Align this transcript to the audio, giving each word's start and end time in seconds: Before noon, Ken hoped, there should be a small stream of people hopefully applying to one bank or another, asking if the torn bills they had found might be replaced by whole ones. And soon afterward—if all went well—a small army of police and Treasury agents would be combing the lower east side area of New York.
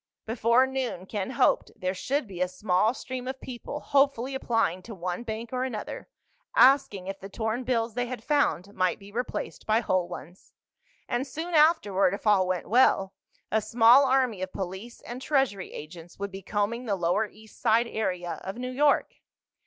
Before 0.25 0.65
noon, 0.65 1.05
Ken 1.05 1.29
hoped, 1.29 1.73
there 1.75 1.93
should 1.93 2.25
be 2.25 2.41
a 2.41 2.47
small 2.47 2.95
stream 2.95 3.27
of 3.27 3.39
people 3.39 3.81
hopefully 3.81 4.33
applying 4.33 4.81
to 4.81 4.95
one 4.95 5.21
bank 5.21 5.53
or 5.53 5.63
another, 5.63 6.07
asking 6.55 7.05
if 7.05 7.19
the 7.19 7.29
torn 7.29 7.63
bills 7.63 7.93
they 7.93 8.07
had 8.07 8.23
found 8.23 8.73
might 8.73 8.97
be 8.97 9.11
replaced 9.11 9.67
by 9.67 9.79
whole 9.79 10.07
ones. 10.07 10.53
And 11.07 11.27
soon 11.27 11.53
afterward—if 11.53 12.25
all 12.25 12.47
went 12.47 12.67
well—a 12.67 13.61
small 13.61 14.05
army 14.07 14.41
of 14.41 14.51
police 14.51 15.01
and 15.01 15.21
Treasury 15.21 15.71
agents 15.71 16.17
would 16.17 16.31
be 16.31 16.41
combing 16.41 16.85
the 16.85 16.95
lower 16.95 17.27
east 17.27 17.61
side 17.61 17.85
area 17.85 18.41
of 18.43 18.57
New 18.57 18.71
York. 18.71 19.17